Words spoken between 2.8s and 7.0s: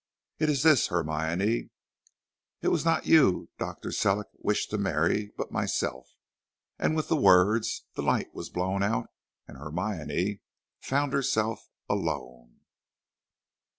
not you Dr. Sellick wished to marry, but myself." And